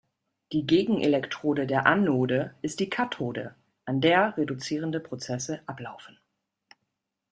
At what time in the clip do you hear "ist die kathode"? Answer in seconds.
2.63-3.53